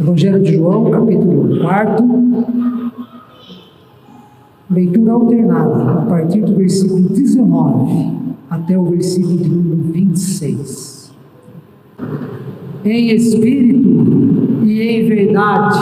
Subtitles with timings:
[0.00, 2.04] Evangelho de João, capítulo 4,
[4.70, 8.12] leitura alternada, a partir do versículo 19
[8.48, 11.12] até o versículo de número 26.
[12.84, 13.88] Em espírito
[14.62, 15.80] e em verdade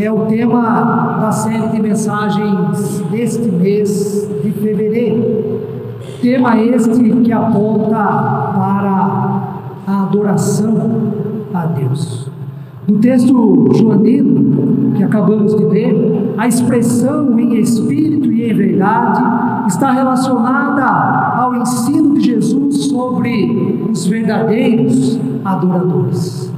[0.00, 5.60] é o tema da série de mensagens deste mês de fevereiro.
[6.20, 11.12] Tema este que aponta para a adoração
[11.54, 12.35] a Deus.
[12.88, 19.90] No texto joanino que acabamos de ler, a expressão em espírito e em verdade está
[19.90, 20.84] relacionada
[21.36, 26.52] ao ensino de Jesus sobre os verdadeiros adoradores.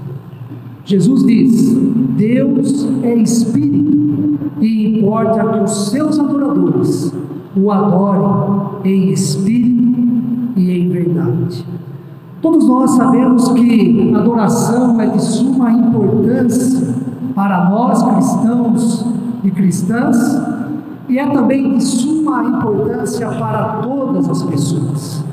[0.84, 1.74] Jesus diz:
[2.16, 7.14] Deus é espírito e importa que os seus adoradores
[7.56, 9.98] o adorem em espírito
[10.56, 11.64] e em verdade.
[12.40, 16.94] Todos nós sabemos que adoração é de suma importância
[17.34, 19.06] para nós cristãos
[19.42, 20.16] e cristãs
[21.08, 25.24] e é também de suma importância para todas as pessoas.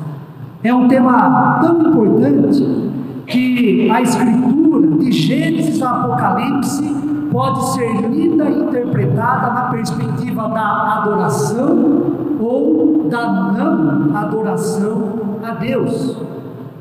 [0.63, 2.89] É um tema tão importante
[3.27, 6.83] que a Escritura, de Gênesis a Apocalipse,
[7.31, 12.03] pode ser lida e interpretada na perspectiva da adoração
[12.39, 15.03] ou da não adoração
[15.43, 16.34] a Deus.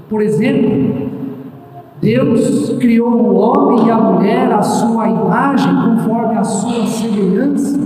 [0.08, 1.10] Por exemplo,
[2.00, 7.80] Deus criou o homem e a mulher à sua imagem, conforme a sua semelhança,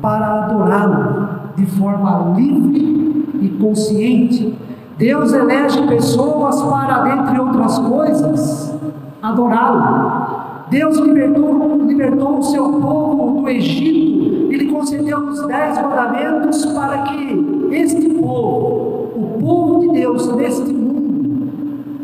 [0.00, 4.56] para adorá-lo de forma livre e consciente.
[4.96, 8.74] Deus elege pessoas para, dentre outras coisas,
[9.20, 10.42] adorá-lo.
[10.70, 16.98] Deus libertou, libertou o seu povo do Egito e lhe concedeu os dez mandamentos para
[17.02, 20.92] que este povo, o povo de Deus neste mundo,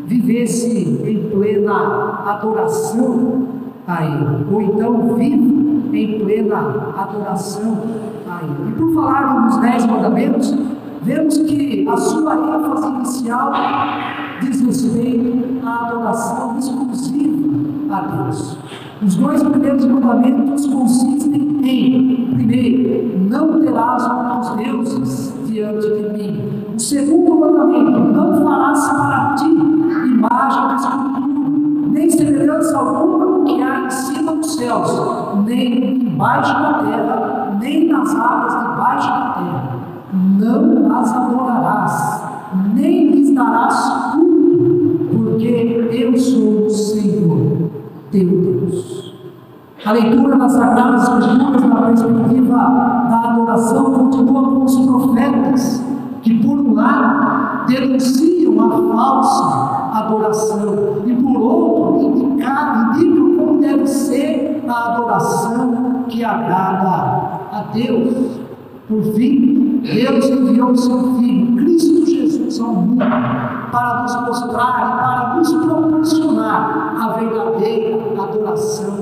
[0.05, 3.47] vivesse em plena adoração
[3.87, 7.77] a Ele, ou então vive em plena adoração
[8.29, 8.69] a Ele.
[8.69, 10.55] E por falar nos Dez Mandamentos,
[11.01, 13.51] vemos que a sua ênfase inicial
[14.41, 17.49] diz respeito à adoração exclusiva
[17.91, 18.57] a Deus.
[19.01, 26.41] Os dois primeiros mandamentos consistem em, primeiro, não terás outros deuses diante de mim.
[26.75, 30.75] O segundo mandamento, não farás para ti imagem
[34.59, 39.79] céus, nem embaixo da terra, nem nas águas debaixo da terra.
[40.13, 42.23] Não as adorarás,
[42.73, 47.69] nem lhes darás culto, porque eu sou o Senhor,
[48.11, 49.13] teu Deus.
[49.85, 55.85] A leitura das Sagradas Escrituras na perspectiva da adoração continua com os profetas,
[56.21, 61.79] que por um lado denunciam a falsa adoração, e por outro,
[62.39, 64.28] indicam como deve ser
[64.71, 68.39] a adoração que agrada a Deus.
[68.87, 73.05] Por fim, Deus enviou o seu Filho, Cristo Jesus, ao mundo,
[73.71, 78.95] para nos mostrar e para nos proporcionar a verdadeira adoração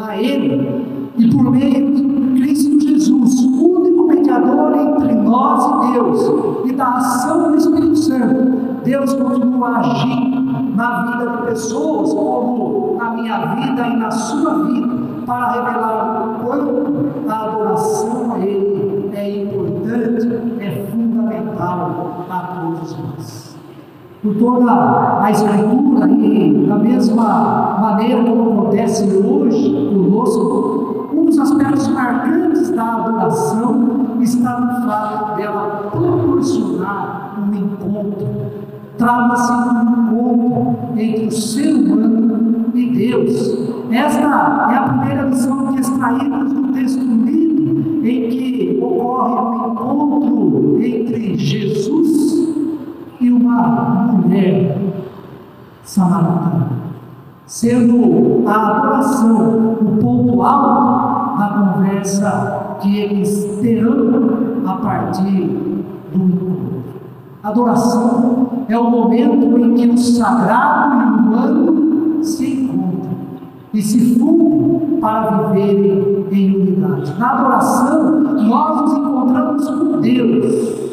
[0.00, 1.12] a Ele.
[1.16, 7.50] E por meio de Cristo Jesus, único mediador entre nós e Deus, e da ação
[7.50, 8.52] do Espírito Santo,
[8.82, 14.83] Deus continua agindo na vida de pessoas, como na minha vida e na sua vida,
[15.26, 20.26] para revelar o quanto a adoração a Ele é importante,
[20.60, 23.56] é fundamental a todos nós.
[24.22, 31.88] Por toda a Escritura e da mesma maneira como acontece hoje conosco, um dos aspectos
[31.88, 38.64] marcantes da adoração está no fato dela proporcionar um encontro
[38.96, 43.73] trava-se um encontro entre o ser humano e Deus.
[43.90, 50.84] Esta é a primeira lição que extraímos do texto lido, em que ocorre um encontro
[50.84, 52.48] entre Jesus
[53.20, 54.78] e uma mulher
[55.82, 56.68] samaritana,
[57.46, 65.46] sendo a adoração o ponto alto da conversa que eles terão a partir
[66.12, 66.84] do encontro.
[67.42, 72.53] Adoração é o momento em que o sagrado e o humano se
[73.74, 77.18] e se fundem para viverem em unidade.
[77.18, 80.84] Na adoração, nós nos encontramos com Deus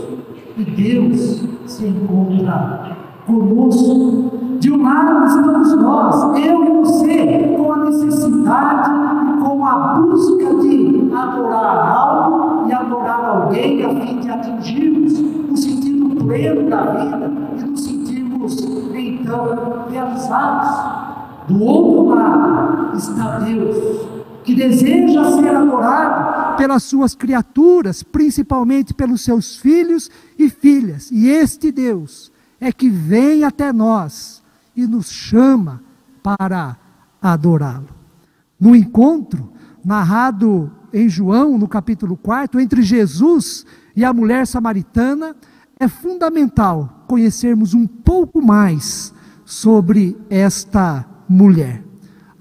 [0.58, 4.32] e Deus se encontra conosco.
[4.60, 8.92] De um lado estamos nós, eu e você, com a necessidade
[9.30, 15.14] e com a busca de adorar algo e adorar alguém a fim de atingirmos
[15.52, 18.62] o sentido pleno da vida e nos sentirmos
[18.94, 21.02] então realizados.
[21.48, 23.76] Do outro lado, está Deus,
[24.44, 31.10] que deseja ser adorado pelas suas criaturas, principalmente pelos seus filhos e filhas.
[31.12, 34.42] E este Deus é que vem até nós
[34.76, 35.82] e nos chama
[36.22, 36.78] para
[37.22, 37.90] adorá-lo.
[38.60, 39.52] No encontro
[39.84, 43.66] narrado em João, no capítulo 4, entre Jesus
[43.96, 45.36] e a mulher samaritana,
[45.80, 49.14] é fundamental conhecermos um pouco mais
[49.44, 51.91] sobre esta mulher.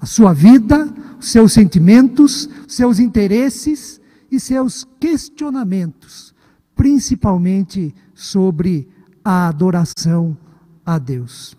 [0.01, 4.01] A sua vida, seus sentimentos, seus interesses
[4.31, 6.33] e seus questionamentos,
[6.75, 8.89] principalmente sobre
[9.23, 10.35] a adoração
[10.83, 11.55] a Deus.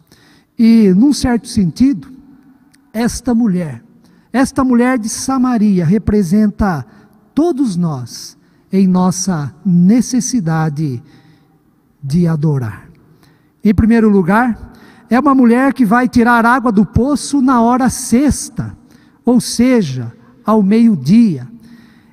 [0.59, 2.09] E, num certo sentido,
[2.93, 3.83] esta mulher,
[4.33, 6.85] esta mulher de Samaria representa
[7.33, 8.37] todos nós
[8.73, 11.01] em nossa necessidade
[12.03, 12.91] de adorar.
[13.63, 14.72] Em primeiro lugar,
[15.15, 18.75] é uma mulher que vai tirar água do poço na hora sexta,
[19.23, 20.11] ou seja,
[20.43, 21.47] ao meio-dia.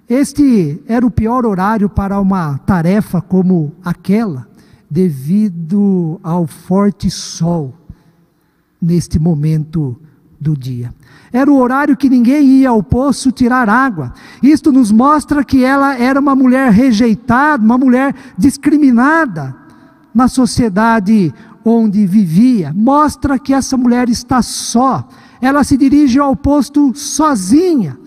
[0.09, 4.49] Este era o pior horário para uma tarefa como aquela,
[4.91, 7.73] devido ao forte sol
[8.81, 9.95] neste momento
[10.37, 10.93] do dia.
[11.31, 14.11] Era o horário que ninguém ia ao poço tirar água.
[14.43, 19.55] Isto nos mostra que ela era uma mulher rejeitada, uma mulher discriminada
[20.13, 21.33] na sociedade
[21.63, 22.73] onde vivia.
[22.75, 25.07] Mostra que essa mulher está só.
[25.41, 27.97] Ela se dirige ao posto sozinha.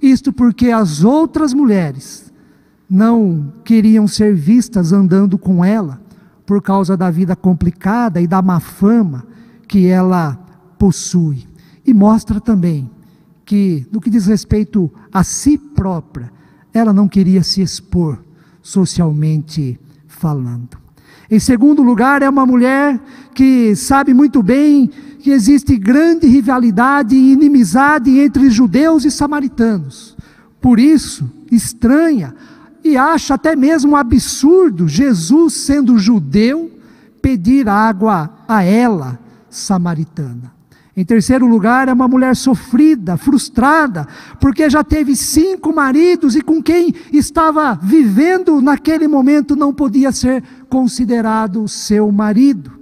[0.00, 2.32] Isto porque as outras mulheres
[2.88, 6.00] não queriam ser vistas andando com ela
[6.44, 9.24] por causa da vida complicada e da má fama
[9.68, 10.34] que ela
[10.78, 11.46] possui.
[11.86, 12.90] E mostra também
[13.44, 16.32] que, no que diz respeito a si própria,
[16.72, 18.18] ela não queria se expor
[18.62, 20.79] socialmente falando.
[21.30, 22.98] Em segundo lugar, é uma mulher
[23.32, 24.90] que sabe muito bem
[25.20, 30.16] que existe grande rivalidade e inimizade entre judeus e samaritanos.
[30.60, 32.34] Por isso, estranha
[32.82, 36.70] e acha até mesmo absurdo Jesus, sendo judeu,
[37.22, 39.18] pedir água a ela,
[39.48, 40.60] samaritana.
[40.96, 44.08] Em terceiro lugar, é uma mulher sofrida, frustrada,
[44.40, 50.42] porque já teve cinco maridos e com quem estava vivendo naquele momento não podia ser
[50.70, 52.78] considerado seu marido.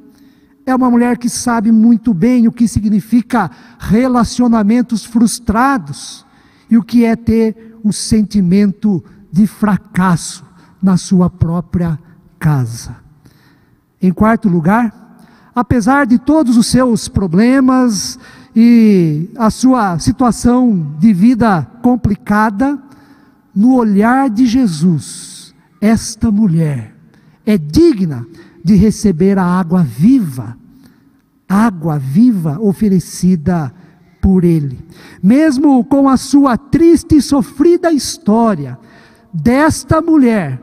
[0.66, 6.26] É uma mulher que sabe muito bem o que significa relacionamentos frustrados
[6.70, 9.02] e o que é ter o sentimento
[9.32, 10.44] de fracasso
[10.82, 11.98] na sua própria
[12.38, 12.96] casa.
[14.00, 15.16] Em quarto lugar,
[15.54, 18.18] apesar de todos os seus problemas
[18.54, 22.78] e a sua situação de vida complicada,
[23.54, 26.97] no olhar de Jesus, esta mulher
[27.48, 28.26] é digna
[28.62, 30.54] de receber a água viva,
[31.48, 33.72] água viva oferecida
[34.20, 34.78] por Ele.
[35.22, 38.78] Mesmo com a sua triste e sofrida história,
[39.32, 40.60] desta mulher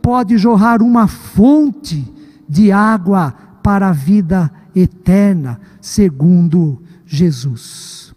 [0.00, 2.06] pode jorrar uma fonte
[2.48, 8.14] de água para a vida eterna, segundo Jesus.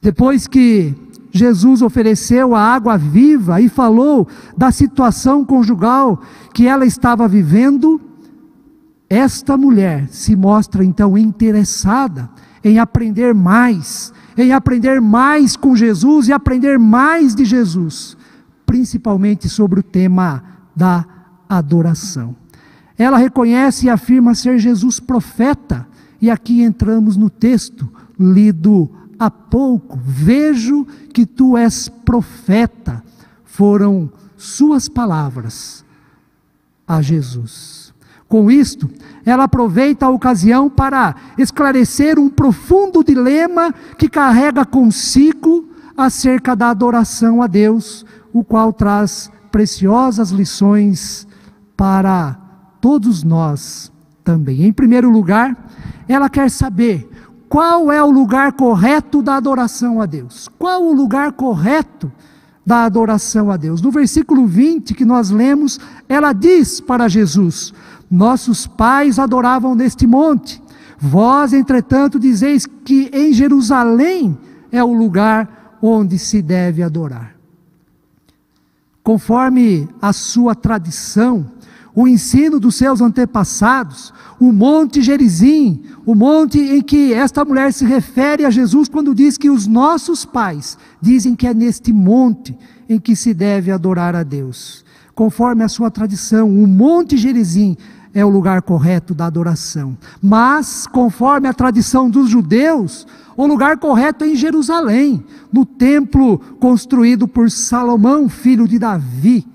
[0.00, 0.96] Depois que
[1.32, 6.20] Jesus ofereceu a água viva e falou da situação conjugal
[6.54, 8.00] que ela estava vivendo,
[9.08, 12.30] esta mulher se mostra então interessada
[12.62, 18.16] em aprender mais, em aprender mais com Jesus e aprender mais de Jesus
[18.72, 20.42] principalmente sobre o tema
[20.74, 21.04] da
[21.46, 22.34] adoração.
[22.96, 25.86] Ela reconhece e afirma ser Jesus profeta,
[26.18, 27.86] e aqui entramos no texto
[28.18, 28.90] lido
[29.24, 29.98] há pouco.
[30.02, 33.02] Vejo que tu és profeta,
[33.44, 35.84] foram suas palavras
[36.86, 37.94] a Jesus.
[38.28, 38.90] Com isto,
[39.24, 47.42] ela aproveita a ocasião para esclarecer um profundo dilema que carrega consigo acerca da adoração
[47.42, 51.28] a Deus, o qual traz preciosas lições
[51.76, 52.38] para
[52.80, 53.92] todos nós
[54.24, 54.64] também.
[54.64, 55.68] Em primeiro lugar,
[56.08, 57.11] ela quer saber
[57.52, 60.48] qual é o lugar correto da adoração a Deus.
[60.58, 62.10] Qual o lugar correto
[62.64, 63.82] da adoração a Deus?
[63.82, 65.78] No versículo 20 que nós lemos,
[66.08, 67.74] ela diz para Jesus:
[68.10, 70.62] Nossos pais adoravam neste monte.
[70.98, 74.38] Vós, entretanto, dizeis que em Jerusalém
[74.70, 77.32] é o lugar onde se deve adorar
[79.02, 81.44] conforme a sua tradição,
[81.94, 87.84] o ensino dos seus antepassados, o Monte Gerizim, o monte em que esta mulher se
[87.84, 92.56] refere a Jesus quando diz que os nossos pais dizem que é neste monte
[92.88, 94.84] em que se deve adorar a Deus.
[95.14, 97.76] Conforme a sua tradição, o Monte Gerizim
[98.14, 99.96] é o lugar correto da adoração.
[100.20, 103.06] Mas, conforme a tradição dos judeus,
[103.36, 109.46] o lugar correto é em Jerusalém, no templo construído por Salomão, filho de Davi,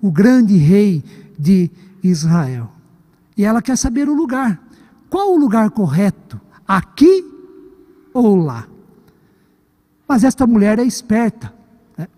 [0.00, 1.02] o grande rei
[1.38, 1.70] de
[2.02, 2.70] Israel.
[3.36, 4.60] E ela quer saber o lugar.
[5.10, 6.40] Qual o lugar correto?
[6.66, 7.24] Aqui
[8.12, 8.66] ou lá?
[10.06, 11.52] Mas esta mulher é esperta.
[11.96, 12.08] Né?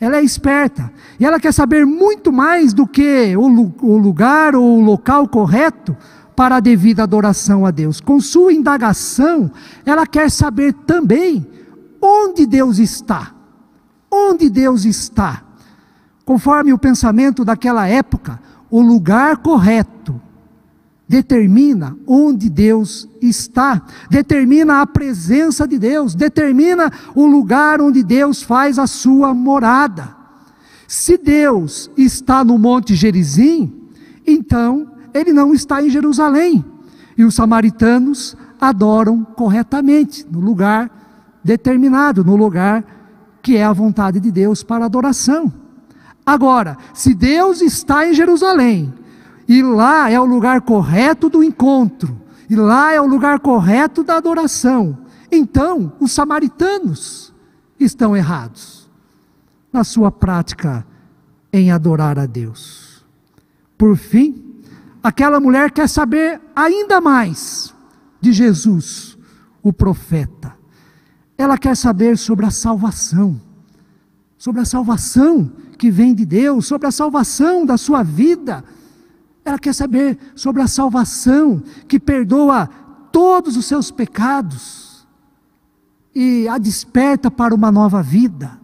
[0.00, 0.92] Ela é esperta.
[1.18, 5.96] E ela quer saber muito mais do que o, o lugar ou o local correto
[6.34, 8.00] para a devida adoração a Deus.
[8.00, 9.50] Com sua indagação,
[9.86, 11.46] ela quer saber também
[12.00, 13.32] onde Deus está.
[14.10, 15.42] Onde Deus está.
[16.24, 18.40] Conforme o pensamento daquela época,
[18.74, 20.20] o lugar correto
[21.06, 28.76] determina onde Deus está, determina a presença de Deus, determina o lugar onde Deus faz
[28.76, 30.16] a sua morada.
[30.88, 33.72] Se Deus está no Monte Gerizim,
[34.26, 36.64] então ele não está em Jerusalém.
[37.16, 40.90] E os samaritanos adoram corretamente, no lugar
[41.44, 42.84] determinado, no lugar
[43.40, 45.63] que é a vontade de Deus para adoração.
[46.26, 48.92] Agora, se Deus está em Jerusalém,
[49.46, 54.16] e lá é o lugar correto do encontro, e lá é o lugar correto da
[54.16, 54.98] adoração.
[55.30, 57.34] Então, os samaritanos
[57.78, 58.90] estão errados
[59.72, 60.86] na sua prática
[61.52, 63.04] em adorar a Deus.
[63.76, 64.62] Por fim,
[65.02, 67.74] aquela mulher quer saber ainda mais
[68.20, 69.18] de Jesus,
[69.62, 70.54] o profeta.
[71.36, 73.40] Ela quer saber sobre a salvação,
[74.44, 78.62] sobre a salvação que vem de Deus, sobre a salvação da sua vida
[79.44, 82.66] ela quer saber sobre a salvação que perdoa
[83.12, 85.06] todos os seus pecados
[86.14, 88.58] e a desperta para uma nova vida.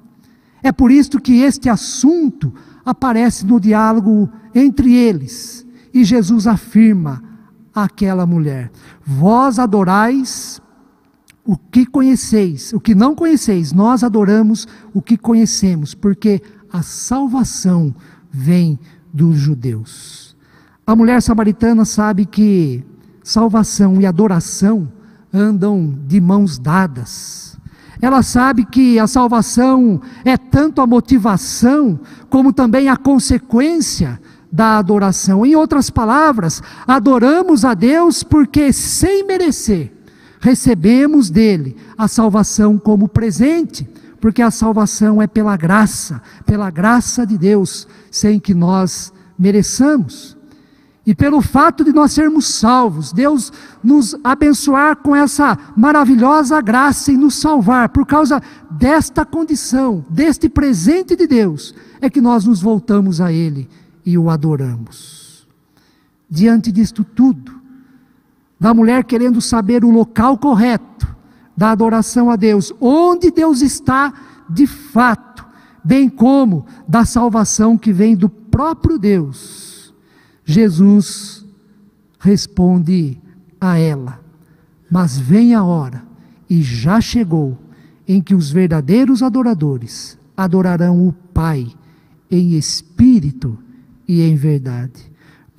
[0.63, 2.53] É por isso que este assunto
[2.85, 5.67] aparece no diálogo entre eles.
[5.93, 7.23] E Jesus afirma
[7.75, 8.71] àquela mulher:
[9.05, 10.63] Vós adorais
[11.51, 16.41] o que conheceis, o que não conheceis, nós adoramos o que conhecemos, porque
[16.73, 17.93] a salvação
[18.31, 18.79] vem
[19.13, 20.37] dos judeus.
[20.87, 22.85] A mulher samaritana sabe que
[23.25, 24.93] salvação e adoração
[25.35, 27.59] andam de mãos dadas.
[28.01, 34.21] Ela sabe que a salvação é tanto a motivação como também a consequência
[34.53, 35.45] da adoração.
[35.45, 40.00] Em outras palavras, adoramos a Deus porque, sem merecer,
[40.41, 43.89] recebemos dele a salvação como presente,
[44.21, 50.37] porque a salvação é pela graça, pela graça de Deus, sem que nós mereçamos.
[51.07, 57.17] E pelo fato de nós sermos salvos, Deus nos abençoar com essa maravilhosa graça e
[57.17, 63.21] nos salvar, por causa desta condição, deste presente de Deus, é que nós nos voltamos
[63.21, 63.69] a Ele
[64.05, 65.49] e o adoramos.
[66.29, 67.60] Diante disto tudo,
[68.61, 71.09] da mulher querendo saber o local correto
[71.57, 74.13] da adoração a Deus, onde Deus está
[74.49, 75.47] de fato,
[75.83, 79.95] bem como da salvação que vem do próprio Deus.
[80.45, 81.47] Jesus
[82.19, 83.19] responde
[83.59, 84.21] a ela:
[84.91, 86.03] Mas vem a hora,
[86.49, 87.59] e já chegou,
[88.07, 91.67] em que os verdadeiros adoradores adorarão o Pai
[92.31, 93.59] em espírito
[94.07, 95.10] e em verdade,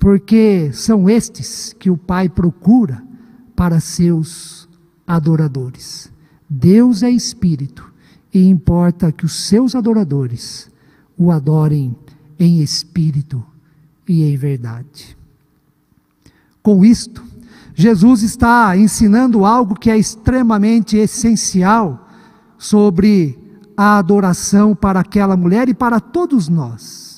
[0.02, 3.00] porque são estes que o Pai procura
[3.54, 4.68] para seus
[5.06, 6.10] adoradores.
[6.50, 7.88] Deus é espírito
[8.34, 10.68] e importa que os seus adoradores
[11.16, 11.94] o adorem
[12.36, 13.46] em espírito
[14.08, 15.16] e em verdade.
[16.60, 17.22] Com isto,
[17.72, 22.08] Jesus está ensinando algo que é extremamente essencial
[22.58, 23.38] sobre
[23.76, 27.11] a adoração para aquela mulher e para todos nós.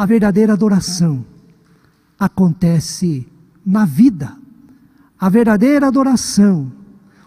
[0.00, 1.22] A verdadeira adoração
[2.18, 3.28] acontece
[3.66, 4.34] na vida.
[5.18, 6.72] A verdadeira adoração,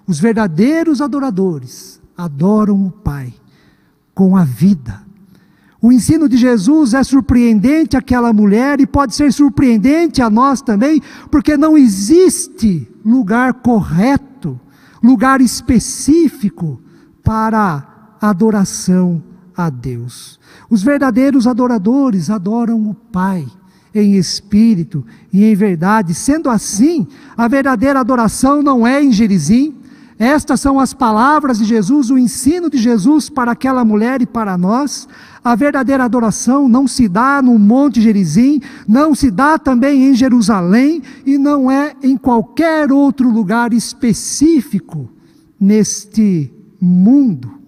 [0.07, 3.31] os verdadeiros adoradores adoram o Pai
[4.15, 5.03] com a vida
[5.83, 11.01] o ensino de Jesus é surpreendente àquela mulher e pode ser surpreendente a nós também,
[11.29, 14.57] porque não existe lugar correto,
[15.03, 16.81] lugar específico
[17.21, 19.21] para adoração
[19.55, 20.39] a Deus.
[20.69, 23.45] Os verdadeiros adoradores adoram o Pai
[23.93, 26.13] em espírito e em verdade.
[26.13, 27.07] Sendo assim,
[27.37, 29.75] a verdadeira adoração não é em Gerizim,
[30.17, 34.57] estas são as palavras de Jesus, o ensino de Jesus para aquela mulher e para
[34.57, 35.07] nós.
[35.43, 41.01] A verdadeira adoração não se dá no Monte Gerizim, não se dá também em Jerusalém
[41.25, 45.09] e não é em qualquer outro lugar específico
[45.59, 47.59] neste mundo.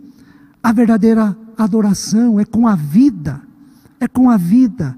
[0.62, 3.42] A verdadeira adoração é com a vida,
[4.00, 4.98] é com a vida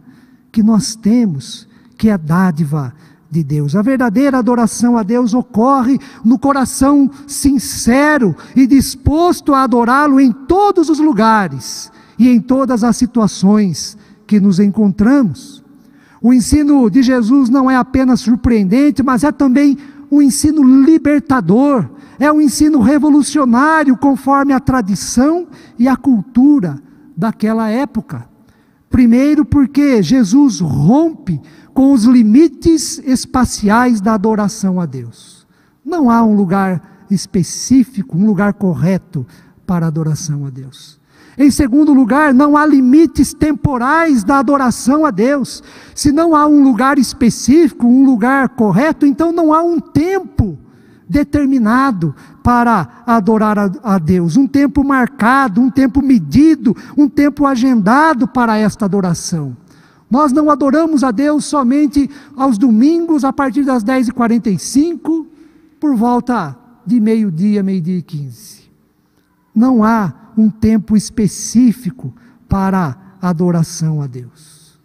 [0.51, 2.93] que nós temos que é dádiva
[3.29, 3.75] de Deus.
[3.75, 10.89] A verdadeira adoração a Deus ocorre no coração sincero e disposto a adorá-lo em todos
[10.89, 15.63] os lugares e em todas as situações que nos encontramos.
[16.21, 19.77] O ensino de Jesus não é apenas surpreendente, mas é também
[20.11, 25.47] um ensino libertador, é um ensino revolucionário conforme a tradição
[25.77, 26.81] e a cultura
[27.15, 28.27] daquela época.
[28.89, 31.41] Primeiro, porque Jesus rompe
[31.73, 35.45] com os limites espaciais da adoração a Deus.
[35.85, 39.25] Não há um lugar específico, um lugar correto
[39.65, 40.96] para a adoração a Deus.
[41.37, 45.63] Em segundo lugar, não há limites temporais da adoração a Deus.
[45.93, 50.57] Se não há um lugar específico, um lugar correto, então não há um tempo
[51.07, 58.57] determinado para adorar a, Deus, um tempo marcado, um tempo medido, um tempo agendado para
[58.57, 59.55] esta adoração.
[60.09, 65.25] Nós não adoramos a Deus somente aos domingos, a partir das 10h45,
[65.79, 68.66] por volta de meio-dia, meio-dia e 15.
[69.57, 72.13] Não há um tempo específico
[72.47, 74.77] para adoração a Deus.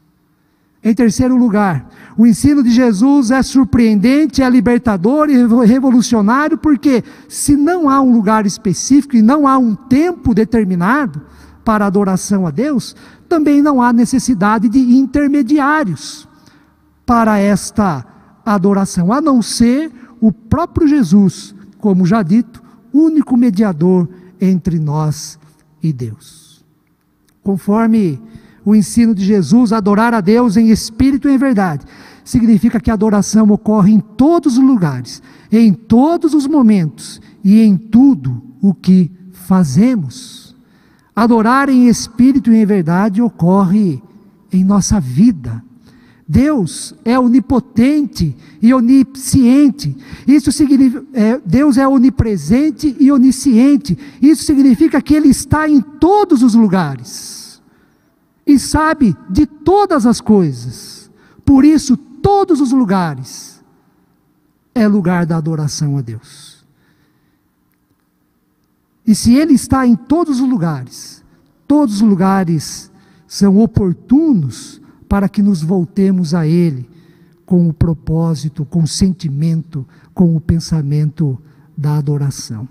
[0.83, 7.55] Em terceiro lugar, o ensino de Jesus é surpreendente, é libertador e revolucionário, porque se
[7.55, 11.21] não há um lugar específico e não há um tempo determinado
[11.63, 12.97] para adoração a Deus,
[13.29, 16.27] também não há necessidade de intermediários
[17.05, 18.07] para esta
[18.43, 24.09] adoração, a não ser o próprio Jesus, como já dito, único mediador
[24.43, 25.39] entre nós
[25.81, 26.65] e Deus.
[27.45, 28.21] Conforme
[28.65, 31.87] o ensino de Jesus, adorar a Deus em espírito e em verdade,
[32.25, 37.77] significa que a adoração ocorre em todos os lugares, em todos os momentos e em
[37.77, 40.57] tudo o que fazemos.
[41.15, 44.03] Adorar em espírito e em verdade ocorre
[44.53, 45.63] em nossa vida.
[46.29, 49.97] Deus é onipotente e onisciente.
[50.27, 53.99] Isso significa, é, Deus é onipresente e onisciente.
[54.21, 57.61] Isso significa que Ele está em todos os lugares
[58.47, 61.11] e sabe de todas as coisas.
[61.45, 63.63] Por isso, todos os lugares
[64.75, 66.65] é lugar da adoração a Deus.
[69.07, 71.25] E se Ele está em todos os lugares,
[71.67, 72.91] todos os lugares
[73.27, 74.82] são oportunos
[75.13, 76.89] para que nos voltemos a Ele
[77.45, 81.39] com o propósito, com o sentimento, com o pensamento
[81.77, 82.67] da adoração.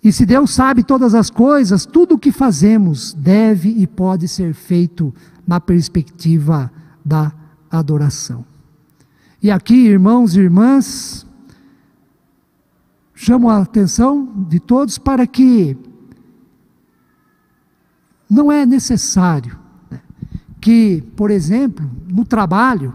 [0.00, 4.54] E se Deus sabe todas as coisas, tudo o que fazemos deve e pode ser
[4.54, 5.12] feito
[5.44, 6.70] na perspectiva
[7.04, 7.32] da
[7.68, 8.44] adoração.
[9.42, 11.26] E aqui, irmãos e irmãs,
[13.16, 15.76] chamo a atenção de todos para que
[18.30, 19.63] não é necessário
[20.64, 22.94] que, por exemplo, no trabalho,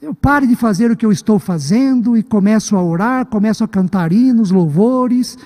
[0.00, 3.68] eu pare de fazer o que eu estou fazendo e começo a orar, começo a
[3.68, 5.36] cantar hinos, louvores,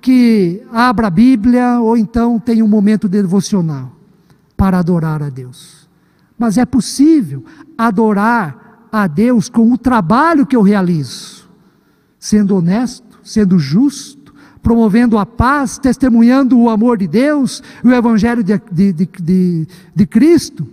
[0.00, 3.92] que abra a Bíblia ou então tenha um momento devocional
[4.56, 5.88] para adorar a Deus.
[6.36, 7.44] Mas é possível
[7.76, 11.48] adorar a Deus com o trabalho que eu realizo,
[12.18, 14.17] sendo honesto, sendo justo,
[14.62, 20.66] promovendo a paz, testemunhando o amor de Deus, o Evangelho de, de, de, de, Cristo,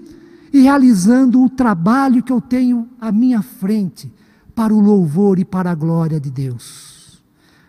[0.51, 4.11] e realizando o trabalho que eu tenho à minha frente,
[4.53, 7.21] para o louvor e para a glória de Deus.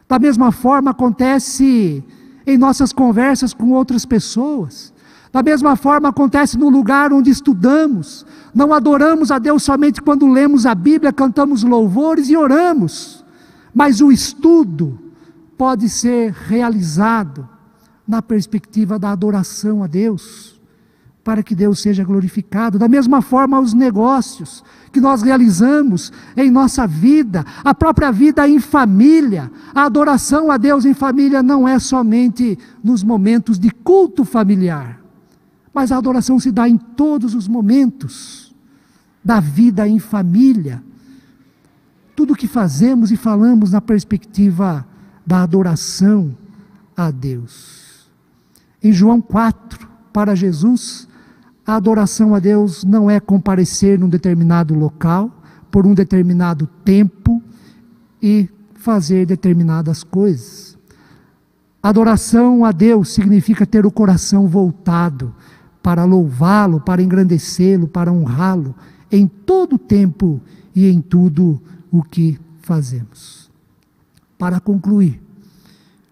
[0.09, 2.03] Da mesma forma acontece
[2.47, 4.95] em nossas conversas com outras pessoas.
[5.33, 8.25] Da mesma forma acontece no lugar onde estudamos.
[8.55, 13.25] Não adoramos a Deus somente quando lemos a Bíblia, cantamos louvores e oramos.
[13.75, 14.99] Mas o estudo,
[15.57, 17.49] pode ser realizado
[18.07, 20.61] na perspectiva da adoração a Deus,
[21.25, 22.79] para que Deus seja glorificado.
[22.79, 28.61] Da mesma forma, os negócios que nós realizamos em nossa vida, a própria vida em
[28.61, 35.01] família, a adoração a Deus em família não é somente nos momentos de culto familiar,
[35.75, 38.55] mas a adoração se dá em todos os momentos
[39.25, 40.81] da vida em família.
[42.15, 44.87] Tudo que fazemos e falamos na perspectiva
[45.27, 46.37] da adoração
[46.97, 48.09] a Deus.
[48.83, 51.09] Em João 4, para Jesus,
[51.67, 55.31] a adoração a Deus não é comparecer num determinado local,
[55.71, 57.43] por um determinado tempo
[58.23, 60.79] e fazer determinadas coisas.
[61.83, 65.35] Adoração a Deus significa ter o coração voltado
[65.83, 68.75] para louvá-lo, para engrandecê-lo, para honrá-lo
[69.11, 70.41] em todo o tempo
[70.75, 71.61] e em tudo
[71.93, 73.46] o que fazemos.
[74.39, 75.21] Para concluir,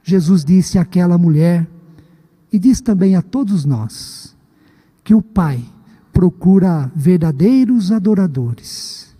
[0.02, 1.68] Jesus disse àquela mulher,
[2.52, 4.36] e diz também a todos nós,
[5.02, 5.62] que o Pai
[6.12, 9.14] procura verdadeiros adoradores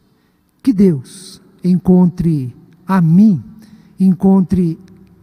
[0.63, 3.43] Que Deus encontre a mim,
[4.01, 4.79] encontre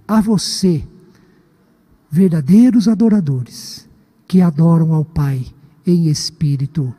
[0.08, 0.86] a você,
[2.12, 3.90] verdadeiros adoradores,
[4.28, 5.46] que adoram ao Pai
[5.88, 6.94] em espírito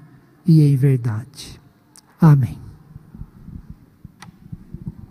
[0.46, 1.60] e em verdade.
[2.20, 2.71] Amém.